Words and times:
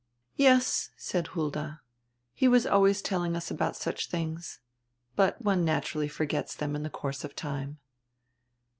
"Yes," 0.35 0.89
said 0.97 1.27
Hulda, 1.27 1.79
"he 2.33 2.47
was 2.47 2.65
always 2.65 3.03
telling 3.03 3.35
us 3.35 3.51
about 3.51 3.75
such 3.75 4.09
tilings. 4.09 4.59
But 5.15 5.39
one 5.43 5.63
naturally 5.63 6.07
forgets 6.07 6.55
diem 6.55 6.75
in 6.75 6.81
die 6.81 6.89
course 6.89 7.23
of 7.23 7.35
time." 7.35 7.77